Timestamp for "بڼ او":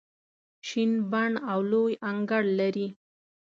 1.11-1.59